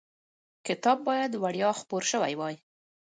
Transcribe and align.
کتاب 0.67 0.97
باید 1.07 1.31
وړیا 1.43 1.69
خپور 1.79 2.03
شوی 2.11 2.33
وای. 2.39 2.55